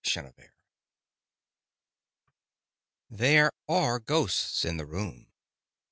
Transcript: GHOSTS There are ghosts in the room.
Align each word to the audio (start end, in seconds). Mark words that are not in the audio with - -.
GHOSTS 0.03 0.33
There 3.11 3.51
are 3.69 3.99
ghosts 3.99 4.65
in 4.65 4.77
the 4.77 4.87
room. 4.87 5.27